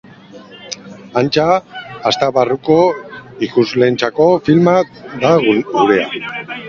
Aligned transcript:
Antza, 1.21 1.43
aste 2.11 2.29
barruko 2.37 2.77
ikusleentzako 3.49 4.31
filma 4.49 4.75
da 5.25 5.35
gurea. 5.45 6.11